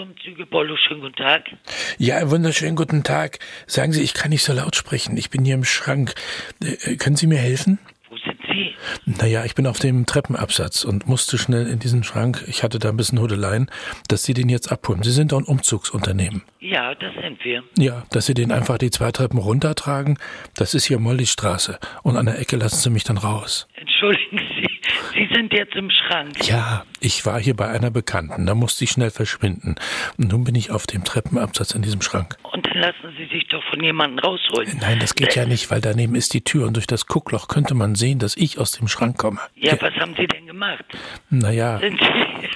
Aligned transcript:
Umzüge, 0.00 0.46
Bollo, 0.46 0.76
schönen 0.76 1.00
guten 1.00 1.16
Tag. 1.16 1.44
Ja, 1.98 2.30
wunderschönen 2.30 2.76
guten 2.76 3.02
Tag. 3.02 3.38
Sagen 3.66 3.92
Sie, 3.92 4.02
ich 4.02 4.14
kann 4.14 4.30
nicht 4.30 4.42
so 4.42 4.52
laut 4.52 4.76
sprechen. 4.76 5.16
Ich 5.16 5.30
bin 5.30 5.44
hier 5.44 5.54
im 5.54 5.64
Schrank. 5.64 6.14
Äh, 6.62 6.96
können 6.96 7.16
Sie 7.16 7.26
mir 7.26 7.38
helfen? 7.38 7.78
Sie? 8.52 8.74
Naja, 9.06 9.44
ich 9.44 9.54
bin 9.54 9.66
auf 9.66 9.78
dem 9.78 10.06
Treppenabsatz 10.06 10.84
und 10.84 11.06
musste 11.06 11.38
schnell 11.38 11.66
in 11.66 11.78
diesen 11.78 12.02
Schrank. 12.04 12.44
Ich 12.46 12.62
hatte 12.62 12.78
da 12.78 12.90
ein 12.90 12.96
bisschen 12.96 13.20
Hudeleien, 13.20 13.70
dass 14.08 14.24
Sie 14.24 14.34
den 14.34 14.48
jetzt 14.48 14.70
abholen. 14.70 15.02
Sie 15.02 15.10
sind 15.10 15.32
doch 15.32 15.38
ein 15.38 15.44
Umzugsunternehmen. 15.44 16.42
Ja, 16.60 16.94
das 16.94 17.14
sind 17.22 17.44
wir. 17.44 17.62
Ja, 17.78 18.04
dass 18.10 18.26
Sie 18.26 18.34
den 18.34 18.52
einfach 18.52 18.78
die 18.78 18.90
zwei 18.90 19.12
Treppen 19.12 19.38
runtertragen. 19.38 20.18
Das 20.54 20.74
ist 20.74 20.84
hier 20.84 20.98
Mollystraße. 20.98 21.78
Und 22.02 22.16
an 22.16 22.26
der 22.26 22.38
Ecke 22.38 22.56
lassen 22.56 22.76
Sie 22.76 22.90
mich 22.90 23.04
dann 23.04 23.18
raus. 23.18 23.66
Entschuldigen 23.76 24.40
Sie, 25.14 25.28
sind 25.32 25.52
jetzt 25.52 25.74
im 25.74 25.90
Schrank. 25.90 26.46
Ja, 26.46 26.84
ich 27.00 27.24
war 27.26 27.40
hier 27.40 27.54
bei 27.54 27.68
einer 27.68 27.90
Bekannten. 27.90 28.46
Da 28.46 28.54
musste 28.54 28.84
ich 28.84 28.90
schnell 28.90 29.10
verschwinden. 29.10 29.74
Und 30.18 30.32
nun 30.32 30.44
bin 30.44 30.54
ich 30.54 30.70
auf 30.70 30.86
dem 30.86 31.04
Treppenabsatz 31.04 31.72
in 31.72 31.82
diesem 31.82 32.00
Schrank. 32.02 32.36
Und 32.52 32.66
dann 32.66 32.78
lassen 32.78 33.14
Sie 33.16 33.26
sich 33.26 33.46
doch 33.48 33.62
von 33.70 33.82
jemandem 33.82 34.18
rausholen. 34.20 34.78
Nein, 34.80 34.98
das 34.98 35.14
geht 35.14 35.34
ja 35.36 35.46
nicht, 35.46 35.70
weil 35.70 35.80
daneben 35.80 36.14
ist 36.14 36.34
die 36.34 36.42
Tür 36.42 36.66
und 36.66 36.74
durch 36.76 36.86
das 36.86 37.06
Guckloch 37.06 37.48
könnte 37.48 37.74
man 37.74 37.94
sehen, 37.94 38.18
dass 38.18 38.36
ich 38.36 38.58
aus 38.58 38.72
dem 38.72 38.88
Schrank 38.88 39.18
komme. 39.18 39.40
Ja, 39.56 39.72
was 39.80 39.94
haben 39.94 40.14
Sie 40.18 40.26
denn 40.26 40.46
gemacht? 40.46 40.84
Naja, 41.30 41.78
Sind 41.78 41.98
Sie, 42.00 42.48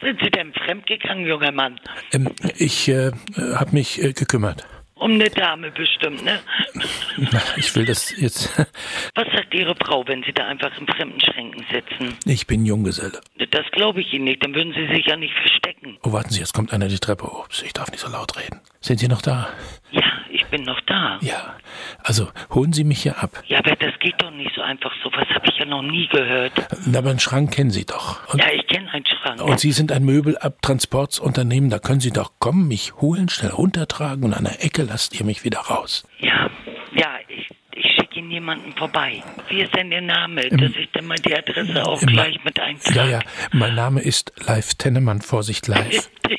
sind 0.06 0.20
Sie 0.22 0.30
denn 0.30 0.52
fremdgegangen, 0.52 1.26
junger 1.26 1.52
Mann? 1.52 1.80
ähm, 2.12 2.30
ich 2.56 2.88
äh, 2.88 3.12
habe 3.54 3.72
mich 3.72 4.02
äh, 4.02 4.12
gekümmert. 4.12 4.66
Um 5.00 5.12
eine 5.12 5.30
Dame 5.30 5.70
bestimmt, 5.70 6.22
ne? 6.22 6.40
Ich 7.56 7.74
will 7.74 7.86
das 7.86 8.14
jetzt. 8.20 8.50
Was 9.14 9.26
sagt 9.34 9.54
Ihre 9.54 9.74
Frau, 9.74 10.06
wenn 10.06 10.22
Sie 10.24 10.32
da 10.32 10.46
einfach 10.46 10.70
in 10.78 10.86
fremden 10.86 11.18
Schränken 11.20 11.64
sitzen? 11.72 12.16
Ich 12.26 12.46
bin 12.46 12.66
Junggeselle. 12.66 13.20
Das 13.50 13.64
glaube 13.72 14.02
ich 14.02 14.12
Ihnen 14.12 14.24
nicht, 14.24 14.44
dann 14.44 14.54
würden 14.54 14.74
Sie 14.74 14.94
sich 14.94 15.06
ja 15.06 15.16
nicht 15.16 15.32
verstecken. 15.34 15.96
Oh, 16.02 16.12
warten 16.12 16.30
Sie, 16.30 16.40
jetzt 16.40 16.52
kommt 16.52 16.72
einer 16.74 16.88
die 16.88 16.98
Treppe 16.98 17.24
hoch. 17.24 17.48
Ich 17.64 17.72
darf 17.72 17.90
nicht 17.90 18.00
so 18.00 18.10
laut 18.10 18.36
reden. 18.36 18.60
Sind 18.80 19.00
Sie 19.00 19.08
noch 19.08 19.22
da? 19.22 19.48
Ja, 19.90 20.02
bin 20.50 20.62
noch 20.64 20.80
da. 20.82 21.18
Ja. 21.22 21.54
Also, 22.02 22.28
holen 22.52 22.72
Sie 22.72 22.84
mich 22.84 23.02
hier 23.02 23.16
ab. 23.22 23.30
Ja, 23.46 23.58
aber 23.58 23.76
das 23.76 23.92
geht 24.00 24.14
doch 24.20 24.30
nicht 24.30 24.50
so 24.54 24.60
einfach. 24.62 24.92
Sowas 25.02 25.26
habe 25.34 25.46
ich 25.48 25.56
ja 25.58 25.64
noch 25.64 25.82
nie 25.82 26.06
gehört. 26.08 26.52
Na, 26.86 26.98
Aber 26.98 27.10
einen 27.10 27.18
Schrank 27.20 27.52
kennen 27.52 27.70
Sie 27.70 27.84
doch. 27.86 28.28
Und, 28.32 28.40
Ja, 28.40 28.50
ich 28.52 28.66
kenne 28.66 28.90
einen 28.92 29.04
Schrank. 29.06 29.40
und 29.42 29.60
Sie 29.60 29.72
sind 29.72 29.92
ein 29.92 30.04
Möbelabtransportsunternehmen. 30.04 31.70
Da 31.70 31.78
können 31.78 32.00
Sie 32.00 32.10
doch 32.10 32.32
kommen, 32.38 32.68
mich 32.68 32.94
holen, 33.00 33.28
schnell 33.28 33.52
runtertragen 33.52 34.24
und 34.24 34.34
an 34.34 34.44
der 34.44 34.64
Ecke 34.64 34.82
lasst 34.82 35.18
ihr 35.18 35.24
mich 35.24 35.44
wieder 35.44 35.60
raus. 35.60 36.06
Ja, 36.18 36.50
ja, 36.94 37.10
ich, 37.28 37.48
ich 37.74 37.92
schicke 37.94 38.18
Ihnen 38.18 38.30
jemanden 38.30 38.72
vorbei. 38.72 39.22
Wie 39.48 39.60
ist 39.62 39.74
denn 39.76 39.92
Ihr 39.92 40.00
Name, 40.00 40.48
dass 40.48 40.72
ich 40.76 40.88
dann 40.92 41.06
mal 41.06 41.16
die 41.18 41.34
Adresse 41.36 41.86
auch 41.86 42.00
gleich 42.00 42.42
mit 42.44 42.58
eintrage? 42.58 42.96
Ja, 42.96 43.06
ja. 43.06 43.20
Mein 43.52 43.74
Name 43.74 44.00
ist 44.00 44.32
Live 44.46 44.74
Tennemann. 44.74 45.20
Vorsicht, 45.20 45.66
live. 45.68 46.10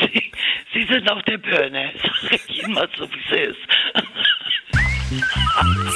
Sie, 0.00 0.32
Sie 0.72 0.84
sind 0.86 0.99
auf 1.10 1.22
der 1.24 1.38
Birne. 1.38 1.92
Sag 2.22 2.40
ich 2.48 2.62
Ihnen 2.62 2.78
so, 2.96 3.06
wie 3.10 3.18
es 3.30 3.50
ist. 3.50 3.58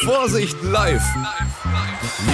Vorsicht 0.04 0.56
live. 0.62 1.02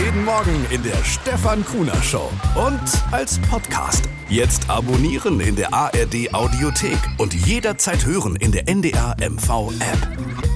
Jeden 0.02 0.24
Morgen 0.24 0.66
in 0.70 0.82
der 0.82 0.96
Stefan 1.04 1.64
Kuhner 1.64 2.02
Show 2.02 2.30
und 2.54 2.80
als 3.12 3.38
Podcast. 3.42 4.08
Jetzt 4.28 4.68
abonnieren 4.70 5.40
in 5.40 5.56
der 5.56 5.74
ARD 5.74 6.32
Audiothek 6.32 6.98
und 7.18 7.34
jederzeit 7.34 8.06
hören 8.06 8.36
in 8.36 8.52
der 8.52 8.68
NDR 8.68 9.16
MV 9.20 9.72
App. 9.80 10.49